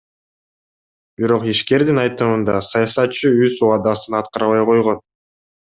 [1.19, 5.07] Бирок ишкердин айтымында саясатчы өз убадасын аткарбай койгон.